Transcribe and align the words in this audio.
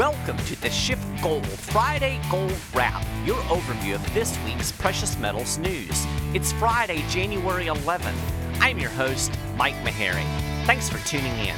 Welcome 0.00 0.38
to 0.46 0.58
the 0.62 0.70
Shift 0.70 1.04
Gold 1.22 1.46
Friday 1.46 2.18
Gold 2.30 2.56
Wrap, 2.72 3.04
your 3.26 3.36
overview 3.50 3.96
of 3.96 4.14
this 4.14 4.38
week's 4.46 4.72
precious 4.72 5.18
metals 5.18 5.58
news. 5.58 6.06
It's 6.32 6.52
Friday, 6.52 7.04
January 7.10 7.66
11th. 7.66 8.14
I'm 8.60 8.78
your 8.78 8.88
host, 8.88 9.30
Mike 9.58 9.74
Maharrey. 9.84 10.24
Thanks 10.64 10.88
for 10.88 11.06
tuning 11.06 11.34
in. 11.40 11.54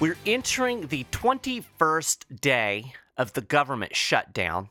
We're 0.00 0.18
entering 0.26 0.88
the 0.88 1.04
21st 1.12 2.40
day 2.40 2.94
of 3.16 3.34
the 3.34 3.40
government 3.40 3.94
shutdown. 3.94 4.70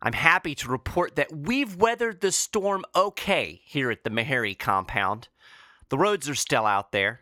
I'm 0.00 0.14
happy 0.14 0.54
to 0.54 0.70
report 0.70 1.16
that 1.16 1.36
we've 1.36 1.76
weathered 1.76 2.22
the 2.22 2.32
storm 2.32 2.86
okay 2.96 3.60
here 3.66 3.90
at 3.90 4.04
the 4.04 4.10
Maharrey 4.10 4.58
compound. 4.58 5.28
The 5.90 5.98
roads 5.98 6.30
are 6.30 6.34
still 6.34 6.64
out 6.64 6.92
there. 6.92 7.20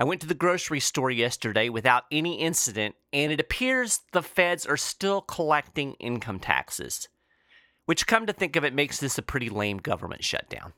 I 0.00 0.04
went 0.04 0.20
to 0.20 0.28
the 0.28 0.34
grocery 0.34 0.78
store 0.78 1.10
yesterday 1.10 1.68
without 1.68 2.04
any 2.12 2.40
incident, 2.40 2.94
and 3.12 3.32
it 3.32 3.40
appears 3.40 4.00
the 4.12 4.22
feds 4.22 4.64
are 4.64 4.76
still 4.76 5.20
collecting 5.20 5.94
income 5.94 6.38
taxes. 6.38 7.08
Which, 7.84 8.06
come 8.06 8.24
to 8.26 8.32
think 8.32 8.54
of 8.54 8.64
it, 8.64 8.72
makes 8.72 9.00
this 9.00 9.18
a 9.18 9.22
pretty 9.22 9.48
lame 9.48 9.78
government 9.78 10.22
shutdown. 10.22 10.72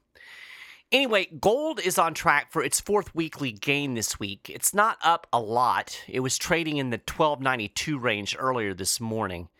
Anyway, 0.90 1.26
gold 1.38 1.80
is 1.80 1.98
on 1.98 2.14
track 2.14 2.50
for 2.50 2.64
its 2.64 2.80
fourth 2.80 3.14
weekly 3.14 3.52
gain 3.52 3.92
this 3.92 4.18
week. 4.18 4.50
It's 4.52 4.72
not 4.72 4.96
up 5.04 5.26
a 5.32 5.38
lot. 5.38 6.02
It 6.08 6.20
was 6.20 6.38
trading 6.38 6.78
in 6.78 6.88
the 6.88 6.96
1292 6.96 7.98
range 7.98 8.34
earlier 8.38 8.72
this 8.72 9.00
morning. 9.00 9.50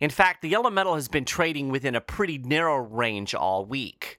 In 0.00 0.10
fact, 0.10 0.40
the 0.40 0.48
yellow 0.48 0.70
metal 0.70 0.94
has 0.94 1.08
been 1.08 1.26
trading 1.26 1.68
within 1.68 1.94
a 1.94 2.00
pretty 2.00 2.38
narrow 2.38 2.78
range 2.78 3.34
all 3.34 3.66
week. 3.66 4.18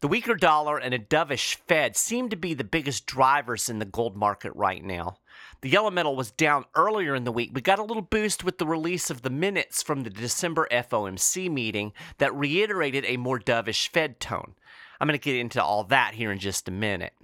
The 0.00 0.08
weaker 0.08 0.36
dollar 0.36 0.78
and 0.78 0.94
a 0.94 0.98
dovish 0.98 1.56
Fed 1.66 1.96
seem 1.96 2.28
to 2.28 2.36
be 2.36 2.54
the 2.54 2.62
biggest 2.62 3.04
drivers 3.04 3.68
in 3.68 3.80
the 3.80 3.84
gold 3.84 4.16
market 4.16 4.52
right 4.54 4.84
now. 4.84 5.16
The 5.60 5.70
yellow 5.70 5.90
metal 5.90 6.14
was 6.14 6.30
down 6.30 6.66
earlier 6.76 7.16
in 7.16 7.24
the 7.24 7.32
week, 7.32 7.52
but 7.52 7.64
got 7.64 7.80
a 7.80 7.84
little 7.84 8.02
boost 8.02 8.44
with 8.44 8.58
the 8.58 8.66
release 8.66 9.10
of 9.10 9.22
the 9.22 9.30
minutes 9.30 9.82
from 9.82 10.04
the 10.04 10.10
December 10.10 10.68
FOMC 10.70 11.50
meeting 11.50 11.92
that 12.18 12.32
reiterated 12.32 13.04
a 13.06 13.16
more 13.16 13.40
dovish 13.40 13.88
Fed 13.88 14.20
tone. 14.20 14.54
I'm 15.00 15.08
going 15.08 15.18
to 15.18 15.24
get 15.24 15.34
into 15.34 15.60
all 15.60 15.82
that 15.84 16.14
here 16.14 16.30
in 16.30 16.38
just 16.38 16.68
a 16.68 16.72
minute. 16.72 17.14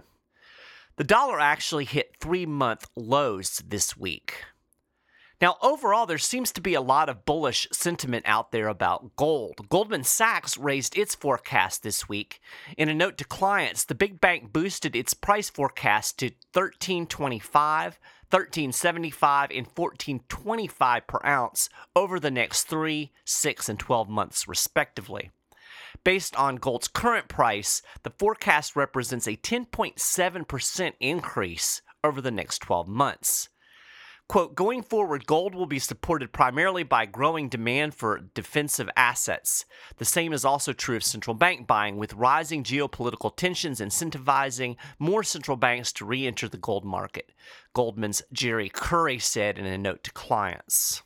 The 0.96 1.04
dollar 1.04 1.38
actually 1.38 1.84
hit 1.84 2.16
three 2.20 2.46
month 2.46 2.88
lows 2.96 3.62
this 3.64 3.96
week. 3.96 4.44
Now, 5.40 5.56
overall, 5.62 6.06
there 6.06 6.18
seems 6.18 6.52
to 6.52 6.60
be 6.60 6.74
a 6.74 6.80
lot 6.80 7.08
of 7.08 7.24
bullish 7.24 7.66
sentiment 7.72 8.24
out 8.26 8.52
there 8.52 8.68
about 8.68 9.16
gold. 9.16 9.68
Goldman 9.68 10.04
Sachs 10.04 10.56
raised 10.56 10.96
its 10.96 11.14
forecast 11.14 11.82
this 11.82 12.08
week. 12.08 12.40
In 12.76 12.88
a 12.88 12.94
note 12.94 13.18
to 13.18 13.24
clients, 13.24 13.84
the 13.84 13.94
big 13.94 14.20
bank 14.20 14.52
boosted 14.52 14.94
its 14.94 15.12
price 15.12 15.50
forecast 15.50 16.18
to 16.18 16.26
1325, 16.52 17.98
1375 18.30 19.50
and 19.50 19.66
1425 19.66 21.06
per 21.06 21.20
ounce 21.24 21.68
over 21.96 22.20
the 22.20 22.30
next 22.30 22.64
3, 22.64 23.10
6 23.24 23.68
and 23.68 23.78
12 23.78 24.08
months 24.08 24.46
respectively. 24.46 25.30
Based 26.04 26.36
on 26.36 26.56
gold's 26.56 26.88
current 26.88 27.28
price, 27.28 27.82
the 28.02 28.10
forecast 28.10 28.76
represents 28.76 29.26
a 29.26 29.36
10.7% 29.36 30.92
increase 31.00 31.82
over 32.02 32.20
the 32.20 32.30
next 32.30 32.58
12 32.58 32.86
months. 32.88 33.48
Quote, 34.26 34.54
going 34.54 34.82
forward, 34.82 35.26
gold 35.26 35.54
will 35.54 35.66
be 35.66 35.78
supported 35.78 36.32
primarily 36.32 36.82
by 36.82 37.04
growing 37.04 37.48
demand 37.48 37.94
for 37.94 38.20
defensive 38.34 38.88
assets. 38.96 39.66
The 39.98 40.06
same 40.06 40.32
is 40.32 40.46
also 40.46 40.72
true 40.72 40.96
of 40.96 41.04
central 41.04 41.34
bank 41.34 41.66
buying, 41.66 41.98
with 41.98 42.14
rising 42.14 42.64
geopolitical 42.64 43.36
tensions 43.36 43.80
incentivizing 43.80 44.76
more 44.98 45.22
central 45.22 45.58
banks 45.58 45.92
to 45.94 46.06
re 46.06 46.26
enter 46.26 46.48
the 46.48 46.56
gold 46.56 46.84
market, 46.86 47.32
Goldman's 47.74 48.22
Jerry 48.32 48.70
Currie 48.70 49.18
said 49.18 49.58
in 49.58 49.66
a 49.66 49.76
note 49.76 50.02
to 50.04 50.12
clients. 50.12 51.02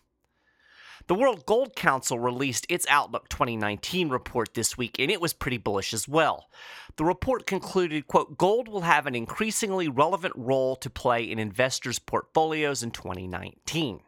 The 1.08 1.14
World 1.14 1.46
Gold 1.46 1.74
Council 1.74 2.19
released 2.19 2.67
its 2.69 2.86
Outlook 2.91 3.30
2019 3.30 4.11
report 4.11 4.52
this 4.52 4.77
week, 4.77 4.96
and 4.98 5.11
it 5.11 5.23
was 5.23 5.33
pretty 5.33 5.57
bullish 5.57 5.95
as 5.95 6.07
well. 6.07 6.51
The 6.96 7.05
report 7.07 7.46
concluded, 7.46 8.07
quote, 8.07 8.36
gold 8.36 8.69
will 8.69 8.83
have 8.83 9.07
an 9.07 9.14
increasingly 9.14 9.89
relevant 9.89 10.35
role 10.36 10.77
to 10.77 10.91
play 10.91 11.23
in 11.23 11.39
investors' 11.39 11.98
portfolios 11.98 12.83
in 12.83 12.91
2019. 12.91 14.01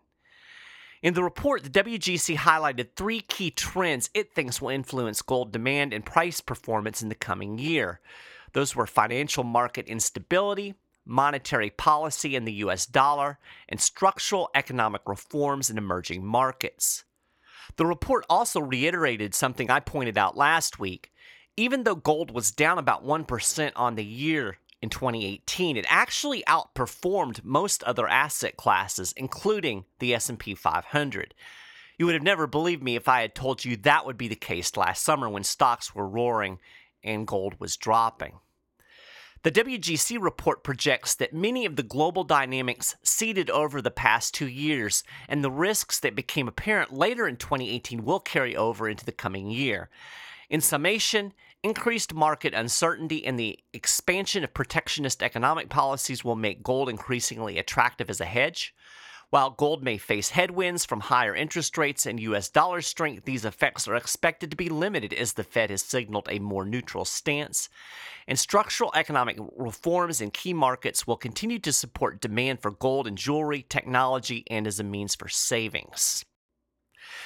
In 1.01 1.15
the 1.15 1.25
report, 1.25 1.65
the 1.65 1.71
WGC 1.71 2.37
highlighted 2.37 2.89
three 2.95 3.23
key 3.23 3.51
trends 3.51 4.11
it 4.13 4.35
thinks 4.35 4.61
will 4.61 4.69
influence 4.69 5.23
gold 5.23 5.53
demand 5.53 5.95
and 5.95 6.05
price 6.05 6.43
performance 6.43 7.01
in 7.01 7.09
the 7.09 7.15
coming 7.15 7.59
year. 7.59 8.01
Those 8.53 8.77
were 8.77 8.87
financial 8.87 9.43
market 9.43 9.89
instability, 9.89 10.75
monetary 11.11 11.71
policy 11.71 12.37
in 12.37 12.45
the 12.45 12.53
US 12.55 12.87
dollar, 12.87 13.39
and 13.69 13.81
structural 13.81 14.49
economic 14.55 15.03
reforms 15.05 15.69
in 15.69 15.77
emerging 15.77 16.25
markets. 16.25 17.05
The 17.77 17.87
report 17.87 18.25
also 18.31 18.61
reiterated 18.61 19.35
something 19.35 19.71
I 19.71 19.81
pointed 19.81 20.17
out 20.17 20.37
last 20.37 20.79
week. 20.79 21.13
Even 21.57 21.85
though 21.85 21.95
gold 21.95 22.31
was 22.31 22.53
down 22.53 22.79
about 22.79 23.05
1% 23.05 23.73
on 23.77 23.95
the 23.97 24.05
year 24.05 24.57
in 24.81 24.89
2018, 24.89 25.77
it 25.77 25.85
actually 25.89 26.43
outperformed 26.45 27.45
most 27.45 27.83
other 27.85 28.09
asset 28.09 28.57
classes, 28.57 29.13
including 29.17 29.85
the 29.99 30.15
S&P 30.15 30.55
500. 30.55 31.35
You 31.99 32.07
would 32.07 32.15
have 32.15 32.23
never 32.23 32.47
believed 32.47 32.83
me 32.83 32.97
if 32.97 33.09
I 33.09 33.21
had 33.21 33.35
told 33.35 33.65
you 33.65 33.77
that 33.77 34.07
would 34.07 34.17
be 34.17 34.29
the 34.29 34.37
case 34.37 34.77
last 34.77 35.05
summer 35.05 35.29
when 35.29 35.45
stocks 35.45 35.95
were 35.95 36.09
roaring 36.09 36.59
and 37.05 37.27
gold 37.27 37.57
was 37.59 37.77
dropping. 37.77 38.39
The 39.43 39.51
WGC 39.51 40.21
report 40.21 40.63
projects 40.63 41.15
that 41.15 41.33
many 41.33 41.65
of 41.65 41.77
the 41.77 41.83
global 41.83 42.25
dynamics 42.25 42.97
seeded 43.03 43.49
over 43.49 43.81
the 43.81 43.91
past 43.91 44.35
two 44.35 44.47
years 44.47 45.03
and 45.31 45.43
the 45.43 45.51
risks 45.51 45.99
that 46.01 46.15
became 46.15 46.47
apparent 46.47 46.93
later 46.93 47.27
in 47.27 47.37
2018 47.39 48.05
will 48.05 48.21
carry 48.21 48.55
over 48.55 48.87
into 48.87 49.07
the 49.07 49.13
coming 49.13 49.51
year. 49.51 49.89
In 50.51 50.61
summation, 50.61 51.33
increased 51.63 52.13
market 52.13 52.53
uncertainty 52.53 53.25
and 53.25 53.41
the 53.41 53.59
expansion 53.73 54.45
of 54.45 54.53
protectionist 54.53 55.23
economic 55.23 55.71
policies 55.71 56.23
will 56.23 56.37
make 56.37 56.63
gold 56.63 56.91
increasingly 56.91 57.57
attractive 57.57 58.11
as 58.11 58.21
a 58.21 58.27
hedge. 58.27 58.75
While 59.31 59.51
gold 59.51 59.85
may 59.85 59.97
face 59.97 60.31
headwinds 60.31 60.85
from 60.85 60.99
higher 60.99 61.37
interest 61.37 61.79
rates 61.79 62.05
and 62.05 62.19
US 62.19 62.49
dollar 62.49 62.83
strength, 62.83 63.25
these 63.25 63.45
effects 63.45 63.87
are 63.87 63.95
expected 63.95 64.51
to 64.51 64.57
be 64.57 64.69
limited 64.69 65.15
as 65.15 65.35
the 65.35 65.45
Fed 65.45 65.71
has 65.71 65.83
signaled 65.83 66.27
a 66.29 66.41
more 66.41 66.65
neutral 66.65 67.05
stance. 67.05 67.69
And 68.27 68.37
structural 68.37 68.91
economic 68.93 69.39
reforms 69.57 70.21
in 70.21 70.33
key 70.33 70.53
markets 70.53 71.07
will 71.07 71.17
continue 71.17 71.61
to 71.61 71.73
support 71.73 72.21
demand 72.21 72.61
for 72.61 72.73
gold 72.73 73.07
and 73.07 73.17
jewelry, 73.17 73.65
technology, 73.69 74.43
and 74.51 74.67
as 74.67 74.81
a 74.81 74.85
means 74.85 75.15
for 75.15 75.29
savings. 75.29 76.25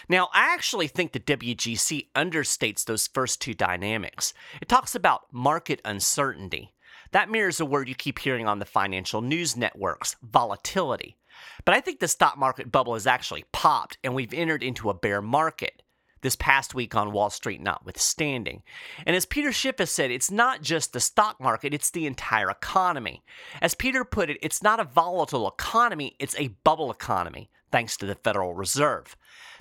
Now, 0.07 0.29
I 0.35 0.53
actually 0.53 0.89
think 0.89 1.13
the 1.13 1.21
WGC 1.21 2.09
understates 2.15 2.85
those 2.85 3.07
first 3.07 3.41
two 3.41 3.55
dynamics. 3.55 4.35
It 4.61 4.69
talks 4.69 4.95
about 4.95 5.33
market 5.33 5.81
uncertainty. 5.87 6.75
That 7.13 7.31
mirrors 7.31 7.61
a 7.61 7.65
word 7.65 7.89
you 7.89 7.95
keep 7.95 8.19
hearing 8.19 8.47
on 8.47 8.59
the 8.59 8.65
financial 8.67 9.23
news 9.23 9.57
networks 9.57 10.17
volatility. 10.23 11.17
But 11.65 11.75
I 11.75 11.81
think 11.81 12.01
the 12.01 12.09
stock 12.09 12.37
market 12.37 12.73
bubble 12.73 12.95
has 12.95 13.07
actually 13.07 13.45
popped 13.53 13.99
and 14.05 14.15
we've 14.15 14.35
entered 14.35 14.63
into 14.63 14.91
a 14.91 14.95
bear 14.95 15.23
market. 15.23 15.83
This 16.21 16.37
past 16.37 16.75
week 16.75 16.95
on 16.95 17.13
Wall 17.13 17.29
Street, 17.29 17.61
notwithstanding. 17.61 18.63
And 19.05 19.15
as 19.15 19.27
Peter 19.27 19.53
Schiff 19.53 19.79
has 19.79 19.91
said, 19.91 20.11
it's 20.11 20.31
not 20.31 20.63
just 20.63 20.95
the 20.95 21.01
stock 21.01 21.39
market, 21.39 21.75
it's 21.75 21.91
the 21.91 22.07
entire 22.07 22.49
economy. 22.49 23.23
As 23.61 23.75
Peter 23.75 24.07
put 24.07 24.31
it, 24.31 24.39
it's 24.41 24.63
not 24.63 24.81
a 24.81 24.85
volatile 24.85 25.47
economy, 25.47 26.17
it's 26.19 26.35
a 26.39 26.49
bubble 26.65 26.91
economy, 26.91 27.51
thanks 27.75 27.97
to 27.97 28.07
the 28.07 28.15
Federal 28.15 28.55
Reserve 28.55 29.17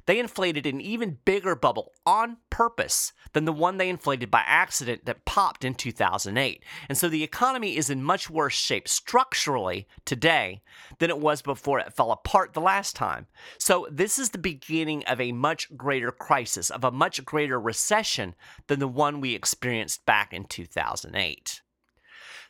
they 0.06 0.20
inflated 0.20 0.66
an 0.66 0.82
even 0.82 1.18
bigger 1.26 1.56
bubble 1.56 1.94
on 2.06 2.38
purpose 2.50 3.14
than 3.34 3.46
the 3.46 3.54
one 3.54 3.78
they 3.78 3.90
inflated 3.90 4.30
by 4.30 4.44
accident 4.46 5.06
that 5.06 5.26
popped 5.26 5.64
in 5.64 5.74
2008. 5.74 6.64
And 6.90 6.98
so 6.98 7.08
the 7.08 7.24
economy 7.24 7.78
is 7.78 7.90
in 7.90 8.04
much 8.04 8.30
worse 8.30 8.54
shape 8.54 8.88
structurally 8.88 9.88
today 10.06 10.62
than 11.00 11.10
it 11.10 11.20
was 11.20 11.42
before 11.42 11.80
it 11.80 11.94
fell 11.94 12.12
apart 12.12 12.54
the 12.54 12.62
last 12.62 12.96
time. 12.96 13.28
So 13.58 13.88
this 13.90 14.20
is 14.20 14.32
the 14.32 14.38
beginning 14.38 15.04
of 15.06 15.22
a 15.22 15.32
much 15.32 15.76
greater 15.78 16.12
crisis, 16.12 16.70
of 16.70 16.84
a 16.84 16.92
much 16.92 17.24
greater 17.24 17.60
recession 17.60 18.36
than 18.68 18.80
the 18.80 18.88
one 18.88 19.22
we 19.22 19.34
experienced 19.34 20.06
back 20.06 20.34
in 20.34 20.46
2008. 20.46 21.62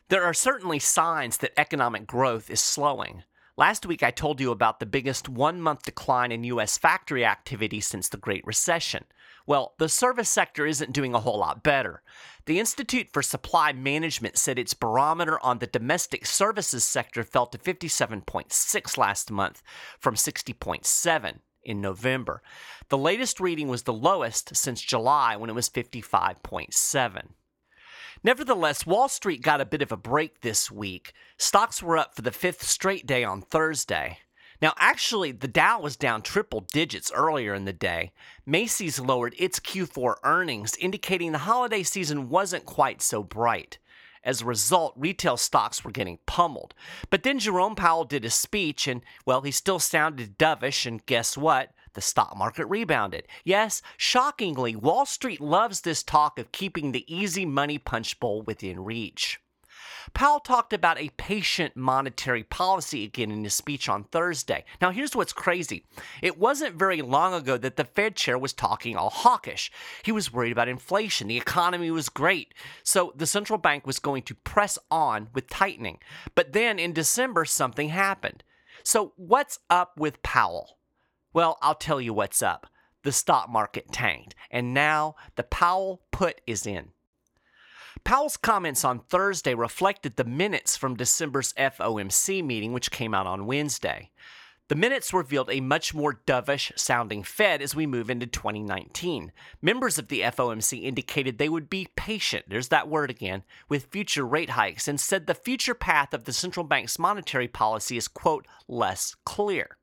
There 0.08 0.24
are 0.24 0.34
certainly 0.34 0.80
signs 0.80 1.38
that 1.38 1.58
economic 1.58 2.06
growth 2.06 2.50
is 2.50 2.60
slowing. 2.60 3.22
Last 3.56 3.86
week, 3.86 4.02
I 4.02 4.10
told 4.10 4.40
you 4.40 4.50
about 4.50 4.80
the 4.80 4.86
biggest 4.86 5.28
one 5.28 5.60
month 5.60 5.84
decline 5.84 6.32
in 6.32 6.42
U.S. 6.42 6.76
factory 6.76 7.24
activity 7.24 7.78
since 7.78 8.08
the 8.08 8.16
Great 8.16 8.44
Recession. 8.44 9.04
Well, 9.46 9.74
the 9.78 9.88
service 9.88 10.28
sector 10.28 10.66
isn't 10.66 10.92
doing 10.92 11.14
a 11.14 11.20
whole 11.20 11.38
lot 11.38 11.62
better. 11.62 12.02
The 12.46 12.58
Institute 12.58 13.10
for 13.12 13.22
Supply 13.22 13.72
Management 13.72 14.38
said 14.38 14.58
its 14.58 14.74
barometer 14.74 15.38
on 15.40 15.60
the 15.60 15.68
domestic 15.68 16.26
services 16.26 16.82
sector 16.82 17.22
fell 17.22 17.46
to 17.46 17.58
57.6 17.58 18.98
last 18.98 19.30
month 19.30 19.62
from 20.00 20.16
60.7 20.16 21.38
in 21.62 21.80
November. 21.80 22.42
The 22.88 22.98
latest 22.98 23.38
reading 23.38 23.68
was 23.68 23.84
the 23.84 23.92
lowest 23.92 24.56
since 24.56 24.80
July 24.80 25.36
when 25.36 25.48
it 25.48 25.54
was 25.54 25.70
55.7. 25.70 27.22
Nevertheless, 28.24 28.86
Wall 28.86 29.10
Street 29.10 29.42
got 29.42 29.60
a 29.60 29.66
bit 29.66 29.82
of 29.82 29.92
a 29.92 29.98
break 29.98 30.40
this 30.40 30.70
week. 30.70 31.12
Stocks 31.36 31.82
were 31.82 31.98
up 31.98 32.16
for 32.16 32.22
the 32.22 32.32
fifth 32.32 32.62
straight 32.62 33.06
day 33.06 33.22
on 33.22 33.42
Thursday. 33.42 34.18
Now, 34.62 34.72
actually, 34.78 35.32
the 35.32 35.46
Dow 35.46 35.80
was 35.80 35.94
down 35.94 36.22
triple 36.22 36.60
digits 36.72 37.12
earlier 37.12 37.52
in 37.52 37.66
the 37.66 37.72
day. 37.74 38.12
Macy's 38.46 38.98
lowered 38.98 39.34
its 39.38 39.60
Q4 39.60 40.14
earnings, 40.24 40.74
indicating 40.76 41.32
the 41.32 41.38
holiday 41.38 41.82
season 41.82 42.30
wasn't 42.30 42.64
quite 42.64 43.02
so 43.02 43.22
bright. 43.22 43.76
As 44.24 44.40
a 44.40 44.46
result, 44.46 44.94
retail 44.96 45.36
stocks 45.36 45.84
were 45.84 45.90
getting 45.90 46.18
pummeled. 46.24 46.72
But 47.10 47.24
then 47.24 47.38
Jerome 47.38 47.74
Powell 47.74 48.04
did 48.04 48.24
a 48.24 48.30
speech, 48.30 48.88
and, 48.88 49.02
well, 49.26 49.42
he 49.42 49.50
still 49.50 49.78
sounded 49.78 50.38
dovish, 50.38 50.86
and 50.86 51.04
guess 51.04 51.36
what? 51.36 51.74
The 51.94 52.00
stock 52.00 52.36
market 52.36 52.66
rebounded. 52.66 53.26
Yes, 53.44 53.82
shockingly, 53.96 54.76
Wall 54.76 55.06
Street 55.06 55.40
loves 55.40 55.80
this 55.80 56.02
talk 56.02 56.38
of 56.38 56.52
keeping 56.52 56.92
the 56.92 57.12
easy 57.12 57.46
money 57.46 57.78
punch 57.78 58.20
bowl 58.20 58.42
within 58.42 58.84
reach. 58.84 59.40
Powell 60.12 60.40
talked 60.40 60.72
about 60.72 60.98
a 60.98 61.10
patient 61.16 61.76
monetary 61.76 62.42
policy 62.42 63.04
again 63.04 63.30
in 63.30 63.44
his 63.44 63.54
speech 63.54 63.88
on 63.88 64.04
Thursday. 64.04 64.64
Now, 64.80 64.90
here's 64.90 65.16
what's 65.16 65.32
crazy. 65.32 65.84
It 66.20 66.38
wasn't 66.38 66.76
very 66.76 67.00
long 67.00 67.32
ago 67.32 67.56
that 67.56 67.76
the 67.76 67.84
Fed 67.84 68.16
chair 68.16 68.38
was 68.38 68.52
talking 68.52 68.96
all 68.96 69.10
hawkish. 69.10 69.72
He 70.02 70.12
was 70.12 70.32
worried 70.32 70.52
about 70.52 70.68
inflation. 70.68 71.28
The 71.28 71.38
economy 71.38 71.90
was 71.90 72.08
great. 72.08 72.54
So 72.82 73.12
the 73.16 73.26
central 73.26 73.58
bank 73.58 73.86
was 73.86 73.98
going 73.98 74.22
to 74.24 74.34
press 74.34 74.78
on 74.90 75.28
with 75.32 75.48
tightening. 75.48 75.98
But 76.34 76.52
then 76.52 76.78
in 76.78 76.92
December, 76.92 77.44
something 77.44 77.88
happened. 77.88 78.44
So, 78.82 79.12
what's 79.16 79.60
up 79.70 79.96
with 79.96 80.22
Powell? 80.22 80.76
Well, 81.34 81.58
I'll 81.60 81.74
tell 81.74 82.00
you 82.00 82.14
what's 82.14 82.42
up. 82.42 82.68
The 83.02 83.10
stock 83.10 83.50
market 83.50 83.90
tanked, 83.90 84.36
and 84.52 84.72
now 84.72 85.16
the 85.34 85.42
Powell 85.42 86.00
put 86.12 86.40
is 86.46 86.64
in. 86.64 86.90
Powell's 88.04 88.36
comments 88.36 88.84
on 88.84 89.00
Thursday 89.00 89.52
reflected 89.54 90.14
the 90.14 90.24
minutes 90.24 90.76
from 90.76 90.94
December's 90.94 91.52
FOMC 91.54 92.44
meeting, 92.44 92.72
which 92.72 92.92
came 92.92 93.14
out 93.14 93.26
on 93.26 93.46
Wednesday. 93.46 94.10
The 94.68 94.76
minutes 94.76 95.12
revealed 95.12 95.50
a 95.50 95.60
much 95.60 95.92
more 95.92 96.20
dovish 96.24 96.70
sounding 96.78 97.24
Fed 97.24 97.60
as 97.60 97.74
we 97.74 97.84
move 97.84 98.10
into 98.10 98.26
2019. 98.26 99.32
Members 99.60 99.98
of 99.98 100.08
the 100.08 100.20
FOMC 100.20 100.84
indicated 100.84 101.36
they 101.36 101.48
would 101.48 101.68
be 101.68 101.88
patient, 101.96 102.46
there's 102.48 102.68
that 102.68 102.88
word 102.88 103.10
again, 103.10 103.42
with 103.68 103.86
future 103.86 104.24
rate 104.24 104.50
hikes 104.50 104.86
and 104.86 105.00
said 105.00 105.26
the 105.26 105.34
future 105.34 105.74
path 105.74 106.14
of 106.14 106.24
the 106.24 106.32
central 106.32 106.64
bank's 106.64 106.98
monetary 106.98 107.48
policy 107.48 107.96
is, 107.96 108.06
quote, 108.06 108.46
less 108.68 109.16
clear. 109.24 109.76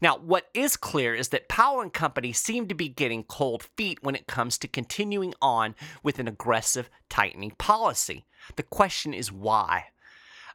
Now, 0.00 0.18
what 0.18 0.48
is 0.54 0.76
clear 0.76 1.14
is 1.14 1.28
that 1.28 1.48
Powell 1.48 1.80
and 1.80 1.92
company 1.92 2.32
seem 2.32 2.68
to 2.68 2.74
be 2.74 2.88
getting 2.88 3.24
cold 3.24 3.62
feet 3.76 3.98
when 4.02 4.14
it 4.14 4.26
comes 4.26 4.58
to 4.58 4.68
continuing 4.68 5.34
on 5.40 5.74
with 6.02 6.18
an 6.18 6.28
aggressive 6.28 6.90
tightening 7.08 7.52
policy. 7.52 8.26
The 8.56 8.62
question 8.62 9.14
is 9.14 9.32
why? 9.32 9.86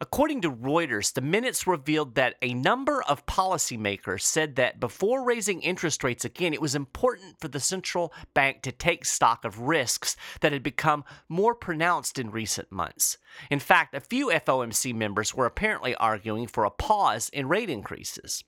According 0.01 0.41
to 0.41 0.51
Reuters, 0.51 1.13
the 1.13 1.21
minutes 1.21 1.67
revealed 1.67 2.15
that 2.15 2.33
a 2.41 2.55
number 2.55 3.03
of 3.03 3.27
policymakers 3.27 4.21
said 4.21 4.55
that 4.55 4.79
before 4.79 5.23
raising 5.23 5.61
interest 5.61 6.03
rates 6.03 6.25
again, 6.25 6.55
it 6.55 6.61
was 6.61 6.73
important 6.73 7.39
for 7.39 7.47
the 7.47 7.59
central 7.59 8.11
bank 8.33 8.63
to 8.63 8.71
take 8.71 9.05
stock 9.05 9.45
of 9.45 9.59
risks 9.59 10.15
that 10.39 10.53
had 10.53 10.63
become 10.63 11.03
more 11.29 11.53
pronounced 11.53 12.17
in 12.17 12.31
recent 12.31 12.71
months. 12.71 13.19
In 13.51 13.59
fact, 13.59 13.93
a 13.93 13.99
few 13.99 14.29
FOMC 14.29 14.95
members 14.95 15.35
were 15.35 15.45
apparently 15.45 15.93
arguing 15.93 16.47
for 16.47 16.65
a 16.65 16.71
pause 16.71 17.29
in 17.29 17.47
rate 17.47 17.69
increases. 17.69 18.43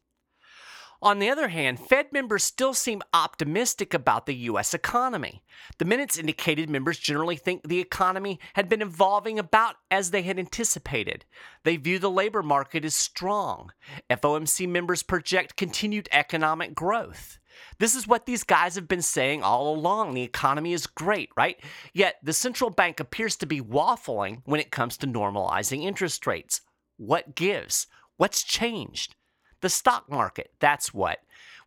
On 1.04 1.20
the 1.20 1.30
other 1.30 1.50
hand, 1.50 1.82
Fed 1.82 2.14
members 2.14 2.46
still 2.46 2.74
seem 2.74 3.02
optimistic 3.14 3.94
about 3.94 4.26
the 4.26 4.36
U.S. 4.36 4.74
economy. 4.74 5.44
The 5.78 5.84
minutes 5.84 6.18
indicated 6.18 6.70
members 6.70 6.98
generally 6.98 7.36
think 7.36 7.68
the 7.68 7.82
economy 7.82 8.40
had 8.54 8.70
been 8.70 8.82
evolving 8.82 9.38
about 9.38 9.76
as 9.92 10.12
they 10.12 10.22
had 10.22 10.40
anticipated. 10.40 11.26
They 11.66 11.76
view 11.76 12.00
the 12.00 12.10
labor 12.10 12.42
market 12.42 12.86
as 12.86 12.96
strong. 12.96 13.74
FOMC 14.10 14.70
members 14.70 15.04
project 15.04 15.58
continued 15.58 16.08
economic 16.14 16.74
growth. 16.74 17.38
This 17.80 17.96
is 17.96 18.08
what 18.08 18.26
these 18.26 18.46
guys 18.46 18.76
have 18.76 18.88
been 18.88 19.02
saying 19.02 19.44
all 19.44 19.76
along. 19.76 20.14
The 20.14 20.24
economy 20.24 20.72
is 20.72 20.88
great, 20.88 21.32
right? 21.36 21.62
Yet 21.94 22.16
the 22.24 22.32
central 22.32 22.70
bank 22.70 23.02
appears 23.02 23.36
to 23.38 23.46
be 23.46 23.60
waffling 23.60 24.42
when 24.46 24.62
it 24.62 24.72
comes 24.72 24.96
to 25.00 25.08
normalizing 25.08 25.84
interest 25.84 26.26
rates. 26.26 26.62
What 26.96 27.36
gives? 27.36 27.88
What's 28.16 28.42
changed? 28.42 29.16
The 29.64 29.70
stock 29.70 30.12
market, 30.12 30.52
that's 30.60 30.94
what. 30.94 31.20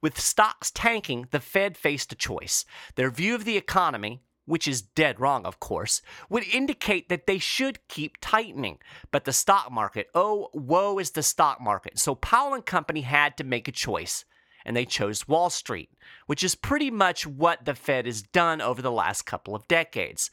With 0.02 0.20
stocks 0.20 0.70
tanking, 0.70 1.28
the 1.30 1.40
Fed 1.40 1.78
faced 1.78 2.12
a 2.12 2.14
choice. 2.14 2.66
Their 2.94 3.10
view 3.10 3.34
of 3.34 3.46
the 3.46 3.56
economy, 3.56 4.20
which 4.44 4.68
is 4.68 4.82
dead 4.82 5.18
wrong, 5.18 5.46
of 5.46 5.60
course, 5.60 6.02
would 6.28 6.44
indicate 6.44 7.08
that 7.08 7.26
they 7.26 7.38
should 7.38 7.88
keep 7.88 8.18
tightening. 8.20 8.80
But 9.10 9.24
the 9.24 9.32
stock 9.32 9.72
market, 9.72 10.08
oh, 10.14 10.50
woe 10.52 10.98
is 10.98 11.12
the 11.12 11.22
stock 11.22 11.58
market. 11.58 11.98
So 11.98 12.14
Powell 12.14 12.52
and 12.52 12.66
Company 12.66 13.00
had 13.00 13.34
to 13.38 13.44
make 13.44 13.66
a 13.66 13.72
choice, 13.72 14.26
and 14.66 14.76
they 14.76 14.84
chose 14.84 15.26
Wall 15.26 15.48
Street, 15.48 15.88
which 16.26 16.44
is 16.44 16.54
pretty 16.54 16.90
much 16.90 17.26
what 17.26 17.64
the 17.64 17.74
Fed 17.74 18.04
has 18.04 18.20
done 18.20 18.60
over 18.60 18.82
the 18.82 18.92
last 18.92 19.22
couple 19.22 19.54
of 19.54 19.66
decades. 19.68 20.30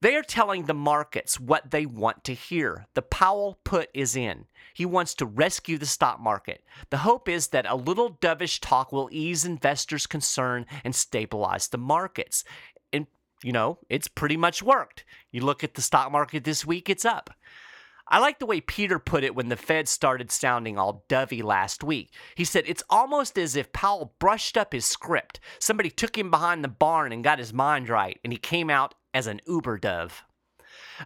They 0.00 0.16
are 0.16 0.22
telling 0.22 0.64
the 0.64 0.74
markets 0.74 1.40
what 1.40 1.70
they 1.70 1.86
want 1.86 2.24
to 2.24 2.34
hear. 2.34 2.86
The 2.94 3.02
Powell 3.02 3.58
put 3.64 3.88
is 3.94 4.16
in. 4.16 4.44
He 4.74 4.84
wants 4.84 5.14
to 5.14 5.26
rescue 5.26 5.78
the 5.78 5.86
stock 5.86 6.20
market. 6.20 6.62
The 6.90 6.98
hope 6.98 7.28
is 7.28 7.48
that 7.48 7.64
a 7.66 7.74
little 7.74 8.18
dovish 8.20 8.58
talk 8.60 8.92
will 8.92 9.08
ease 9.10 9.44
investors' 9.44 10.06
concern 10.06 10.66
and 10.84 10.94
stabilize 10.94 11.68
the 11.68 11.78
markets. 11.78 12.44
And, 12.92 13.06
you 13.42 13.52
know, 13.52 13.78
it's 13.88 14.08
pretty 14.08 14.36
much 14.36 14.62
worked. 14.62 15.04
You 15.30 15.42
look 15.42 15.64
at 15.64 15.74
the 15.74 15.82
stock 15.82 16.12
market 16.12 16.44
this 16.44 16.66
week, 16.66 16.90
it's 16.90 17.06
up. 17.06 17.30
I 18.06 18.18
like 18.18 18.38
the 18.38 18.46
way 18.46 18.60
Peter 18.60 18.98
put 18.98 19.24
it 19.24 19.34
when 19.34 19.48
the 19.48 19.56
Fed 19.56 19.88
started 19.88 20.30
sounding 20.30 20.76
all 20.76 21.06
dovey 21.08 21.40
last 21.40 21.82
week. 21.82 22.12
He 22.34 22.44
said 22.44 22.64
it's 22.66 22.82
almost 22.90 23.38
as 23.38 23.56
if 23.56 23.72
Powell 23.72 24.14
brushed 24.18 24.58
up 24.58 24.74
his 24.74 24.84
script. 24.84 25.40
Somebody 25.58 25.88
took 25.88 26.18
him 26.18 26.30
behind 26.30 26.62
the 26.62 26.68
barn 26.68 27.12
and 27.12 27.24
got 27.24 27.38
his 27.38 27.54
mind 27.54 27.88
right, 27.88 28.20
and 28.22 28.32
he 28.32 28.38
came 28.38 28.68
out 28.68 28.94
as 29.14 29.26
an 29.26 29.40
uber 29.46 29.78
dove. 29.78 30.24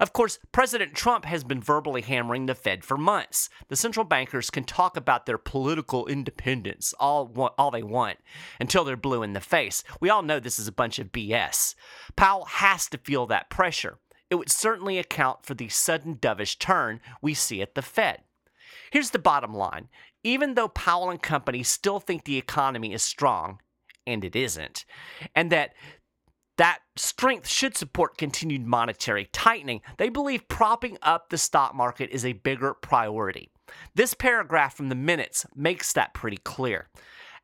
Of 0.00 0.12
course, 0.12 0.38
President 0.52 0.94
Trump 0.94 1.25
has 1.25 1.44
been 1.44 1.62
verbally 1.62 2.02
hammering 2.02 2.46
the 2.46 2.55
Fed 2.55 2.84
for 2.84 2.96
months. 2.96 3.49
The 3.69 3.76
central 3.76 4.05
bankers 4.05 4.50
can 4.50 4.64
talk 4.64 4.96
about 4.96 5.26
their 5.26 5.38
political 5.38 6.06
independence 6.06 6.94
all, 6.99 7.52
all 7.56 7.70
they 7.70 7.82
want 7.82 8.19
until 8.60 8.84
they're 8.84 8.96
blue 8.96 9.22
in 9.22 9.32
the 9.32 9.40
face. 9.40 9.84
We 10.00 10.10
all 10.10 10.22
know 10.22 10.40
this 10.40 10.58
is 10.58 10.69
a 10.69 10.72
bunch 10.72 10.99
of 10.99 11.12
BS. 11.12 11.75
Powell 12.16 12.44
has 12.46 12.88
to 12.88 12.99
feel 12.99 13.26
that 13.26 13.50
pressure. 13.50 13.99
It 14.31 14.34
would 14.34 14.50
certainly 14.50 14.99
account 14.99 15.46
for 15.46 15.55
the 15.55 15.69
sudden 15.69 16.16
dovish 16.16 16.58
turn 16.58 17.00
we 17.22 17.32
see 17.32 17.62
at 17.62 17.74
the 17.74 17.82
Fed. 17.82 18.22
Here's 18.91 19.10
the 19.10 19.19
bottom 19.19 19.55
line 19.55 19.88
even 20.24 20.55
though 20.55 20.69
Powell 20.69 21.10
and 21.10 21.22
company 21.22 21.62
still 21.62 22.00
think 22.00 22.24
the 22.24 22.38
economy 22.38 22.93
is 22.93 23.03
strong, 23.03 23.60
and 24.06 24.24
it 24.24 24.34
isn't, 24.34 24.84
and 25.34 25.50
that 25.53 25.74
that 26.58 26.81
strength 26.96 27.48
should 27.48 27.77
support 27.77 28.19
continued 28.19 28.67
monetary 28.67 29.29
tightening. 29.32 29.81
They 29.96 30.10
believe 30.10 30.48
propping 30.48 30.98
up 31.03 31.31
the 31.31 31.38
stock 31.38 31.74
market 31.74 32.10
is 32.10 32.24
a 32.24 32.34
bigger 32.34 32.74
priority. 32.74 33.48
This 33.94 34.15
paragraph 34.15 34.77
from 34.77 34.88
the 34.88 34.94
minutes 34.94 35.46
makes 35.55 35.93
that 35.94 36.15
pretty 36.15 36.38
clear. 36.38 36.88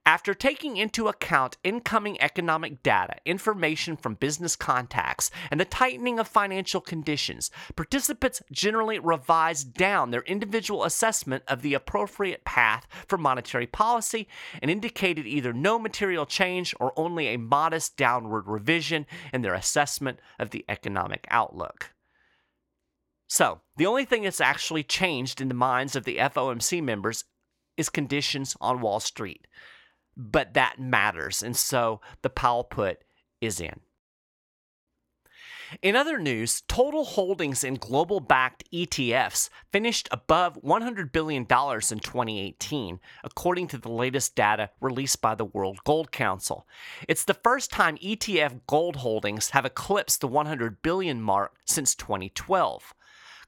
After 0.06 0.34
taking 0.34 0.76
into 0.76 1.08
account 1.08 1.56
incoming 1.64 2.20
economic 2.20 2.82
data, 2.82 3.16
information 3.24 3.96
from 3.96 4.16
business 4.16 4.54
contacts, 4.54 5.30
and 5.50 5.58
the 5.58 5.64
tightening 5.64 6.18
of 6.18 6.28
financial 6.28 6.82
conditions, 6.82 7.50
participants 7.74 8.42
generally 8.52 8.98
revised 8.98 9.72
down 9.72 10.10
their 10.10 10.20
individual 10.22 10.84
assessment 10.84 11.42
of 11.48 11.62
the 11.62 11.72
appropriate 11.72 12.44
path 12.44 12.86
for 13.08 13.16
monetary 13.16 13.66
policy 13.66 14.28
and 14.60 14.70
indicated 14.70 15.26
either 15.26 15.54
no 15.54 15.78
material 15.78 16.26
change 16.26 16.74
or 16.78 16.92
only 16.98 17.28
a 17.28 17.38
modest 17.38 17.96
downward 17.96 18.46
revision 18.46 19.06
in 19.32 19.40
their 19.40 19.54
assessment 19.54 20.18
of 20.38 20.50
the 20.50 20.66
economic 20.68 21.26
outlook. 21.30 21.94
So, 23.26 23.62
the 23.78 23.86
only 23.86 24.04
thing 24.04 24.24
that's 24.24 24.40
actually 24.40 24.82
changed 24.82 25.40
in 25.40 25.48
the 25.48 25.54
minds 25.54 25.96
of 25.96 26.04
the 26.04 26.18
FOMC 26.18 26.82
members 26.82 27.24
is 27.78 27.88
conditions 27.88 28.54
on 28.60 28.82
Wall 28.82 29.00
Street 29.00 29.46
but 30.16 30.54
that 30.54 30.78
matters. 30.78 31.42
And 31.42 31.56
so 31.56 32.00
the 32.22 32.30
Powell 32.30 32.64
put 32.64 32.98
is 33.40 33.60
in. 33.60 33.80
In 35.82 35.96
other 35.96 36.18
news, 36.18 36.62
total 36.68 37.04
holdings 37.04 37.64
in 37.64 37.74
global 37.74 38.20
backed 38.20 38.64
ETFs 38.72 39.48
finished 39.72 40.08
above 40.12 40.58
$100 40.62 41.10
billion 41.10 41.42
in 41.42 41.46
2018, 41.46 43.00
according 43.24 43.68
to 43.68 43.78
the 43.78 43.90
latest 43.90 44.36
data 44.36 44.70
released 44.80 45.20
by 45.20 45.34
the 45.34 45.44
World 45.44 45.78
Gold 45.84 46.12
Council. 46.12 46.66
It's 47.08 47.24
the 47.24 47.34
first 47.34 47.70
time 47.70 47.96
ETF 47.98 48.60
gold 48.66 48.96
holdings 48.96 49.50
have 49.50 49.64
eclipsed 49.64 50.20
the 50.20 50.28
100 50.28 50.82
billion 50.82 51.20
mark 51.20 51.56
since 51.64 51.94
2012. 51.94 52.94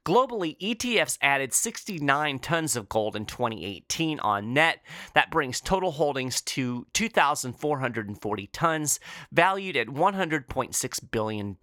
Globally, 0.06 0.56
ETFs 0.60 1.18
added 1.20 1.52
69 1.52 2.38
tons 2.38 2.76
of 2.76 2.88
gold 2.88 3.16
in 3.16 3.26
2018 3.26 4.20
on 4.20 4.54
net. 4.54 4.78
That 5.14 5.32
brings 5.32 5.60
total 5.60 5.90
holdings 5.90 6.40
to 6.42 6.86
2,440 6.92 8.46
tons, 8.52 9.00
valued 9.32 9.76
at 9.76 9.88
$100.6 9.88 11.10
billion. 11.10 11.56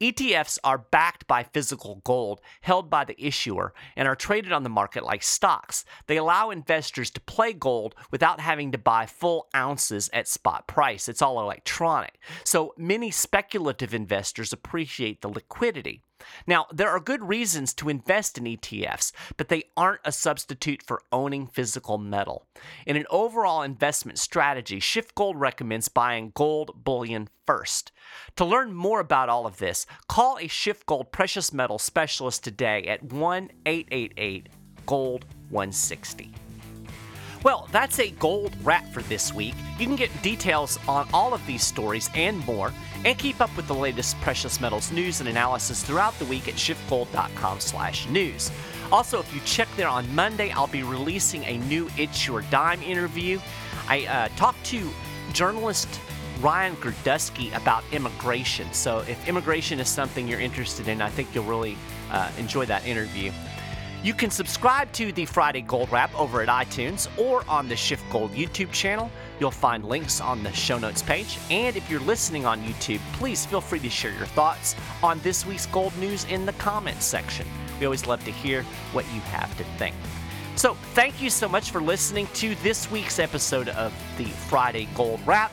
ETFs 0.00 0.58
are 0.62 0.78
backed 0.78 1.26
by 1.26 1.42
physical 1.42 2.02
gold 2.04 2.40
held 2.60 2.90
by 2.90 3.04
the 3.04 3.16
issuer 3.24 3.72
and 3.96 4.06
are 4.06 4.14
traded 4.14 4.52
on 4.52 4.62
the 4.62 4.68
market 4.68 5.02
like 5.02 5.22
stocks. 5.22 5.84
They 6.06 6.18
allow 6.18 6.50
investors 6.50 7.10
to 7.12 7.20
play 7.20 7.54
gold 7.54 7.94
without 8.10 8.40
having 8.40 8.72
to 8.72 8.78
buy 8.78 9.06
full 9.06 9.48
ounces 9.54 10.10
at 10.12 10.28
spot 10.28 10.66
price. 10.66 11.08
It's 11.08 11.22
all 11.22 11.40
electronic. 11.40 12.18
So 12.44 12.74
many 12.76 13.10
speculative 13.10 13.94
investors 13.94 14.52
appreciate 14.52 15.22
the 15.22 15.28
liquidity. 15.28 16.02
Now, 16.46 16.66
there 16.72 16.88
are 16.90 17.00
good 17.00 17.28
reasons 17.28 17.74
to 17.74 17.88
invest 17.88 18.38
in 18.38 18.44
ETFs, 18.44 19.12
but 19.36 19.48
they 19.48 19.64
aren't 19.76 20.00
a 20.04 20.12
substitute 20.12 20.82
for 20.82 21.02
owning 21.12 21.46
physical 21.46 21.98
metal. 21.98 22.46
In 22.86 22.96
an 22.96 23.06
overall 23.10 23.62
investment 23.62 24.18
strategy, 24.18 24.80
Shift 24.80 25.14
SchiffGold 25.14 25.34
recommends 25.36 25.88
buying 25.88 26.32
gold 26.34 26.84
bullion 26.84 27.28
first. 27.46 27.92
To 28.36 28.44
learn 28.44 28.74
more 28.74 29.00
about 29.00 29.28
all 29.28 29.46
of 29.46 29.56
this, 29.58 29.86
call 30.08 30.38
a 30.38 30.46
Shift 30.46 30.86
SchiffGold 30.86 31.10
precious 31.10 31.52
metal 31.52 31.78
specialist 31.78 32.44
today 32.44 32.84
at 32.84 33.02
1 33.02 33.50
888 33.64 34.48
Gold 34.86 35.24
160. 35.50 36.32
Well, 37.42 37.68
that's 37.70 38.00
a 38.00 38.10
gold 38.10 38.56
wrap 38.64 38.88
for 38.92 39.02
this 39.02 39.32
week. 39.32 39.54
You 39.78 39.86
can 39.86 39.96
get 39.96 40.10
details 40.22 40.78
on 40.88 41.08
all 41.12 41.32
of 41.32 41.46
these 41.46 41.62
stories 41.62 42.10
and 42.14 42.44
more, 42.46 42.72
and 43.04 43.16
keep 43.16 43.40
up 43.40 43.54
with 43.56 43.68
the 43.68 43.74
latest 43.74 44.20
precious 44.20 44.60
metals 44.60 44.90
news 44.90 45.20
and 45.20 45.28
analysis 45.28 45.82
throughout 45.82 46.18
the 46.18 46.24
week 46.24 46.48
at 46.48 46.54
schiffgold.com/news. 46.54 48.50
Also, 48.90 49.20
if 49.20 49.34
you 49.34 49.40
check 49.44 49.68
there 49.76 49.88
on 49.88 50.12
Monday, 50.14 50.50
I'll 50.50 50.66
be 50.66 50.82
releasing 50.82 51.44
a 51.44 51.58
new 51.58 51.88
It's 51.96 52.26
Your 52.26 52.42
Dime 52.42 52.82
interview. 52.82 53.38
I 53.88 54.06
uh, 54.06 54.28
talked 54.36 54.64
to 54.66 54.90
journalist 55.32 55.88
Ryan 56.40 56.76
Girdusky 56.76 57.56
about 57.56 57.82
immigration. 57.92 58.72
So, 58.72 58.98
if 59.08 59.28
immigration 59.28 59.80
is 59.80 59.88
something 59.88 60.28
you're 60.28 60.40
interested 60.40 60.88
in, 60.88 61.00
I 61.00 61.08
think 61.08 61.34
you'll 61.34 61.44
really 61.44 61.76
uh, 62.10 62.30
enjoy 62.38 62.66
that 62.66 62.86
interview. 62.86 63.32
You 64.02 64.14
can 64.14 64.30
subscribe 64.30 64.92
to 64.92 65.10
the 65.10 65.24
Friday 65.24 65.62
Gold 65.62 65.90
Wrap 65.90 66.14
over 66.14 66.42
at 66.42 66.48
iTunes 66.48 67.08
or 67.18 67.42
on 67.48 67.66
the 67.66 67.74
SchiffGold 67.74 68.30
YouTube 68.30 68.70
channel. 68.70 69.10
You'll 69.40 69.50
find 69.50 69.84
links 69.84 70.20
on 70.20 70.42
the 70.42 70.52
show 70.52 70.78
notes 70.78 71.02
page. 71.02 71.38
And 71.50 71.76
if 71.76 71.90
you're 71.90 72.00
listening 72.00 72.46
on 72.46 72.62
YouTube, 72.62 73.00
please 73.14 73.44
feel 73.46 73.60
free 73.60 73.80
to 73.80 73.90
share 73.90 74.12
your 74.12 74.26
thoughts 74.26 74.76
on 75.02 75.18
this 75.20 75.44
week's 75.44 75.66
gold 75.66 75.96
news 75.98 76.24
in 76.26 76.46
the 76.46 76.52
comments 76.52 77.04
section. 77.04 77.48
We 77.80 77.86
always 77.86 78.06
love 78.06 78.22
to 78.26 78.30
hear 78.30 78.62
what 78.92 79.04
you 79.12 79.20
have 79.22 79.56
to 79.56 79.64
think. 79.78 79.96
So, 80.54 80.74
thank 80.94 81.20
you 81.20 81.28
so 81.28 81.48
much 81.48 81.70
for 81.70 81.80
listening 81.80 82.28
to 82.34 82.54
this 82.56 82.90
week's 82.90 83.18
episode 83.18 83.68
of 83.70 83.92
the 84.16 84.24
Friday 84.24 84.88
Gold 84.94 85.20
Wrap. 85.26 85.52